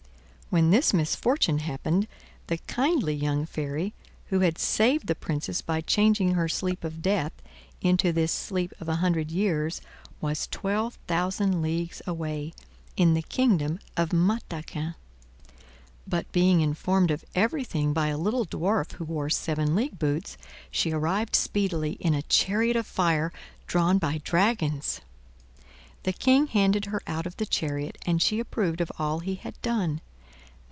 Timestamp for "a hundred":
8.89-9.31